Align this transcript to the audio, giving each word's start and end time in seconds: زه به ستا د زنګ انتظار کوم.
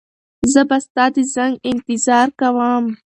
زه 0.51 0.61
به 0.69 0.77
ستا 0.85 1.05
د 1.15 1.15
زنګ 1.33 1.53
انتظار 1.71 2.27
کوم. 2.39 2.85